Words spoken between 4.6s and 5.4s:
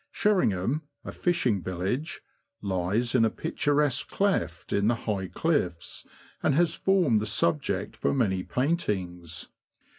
in the high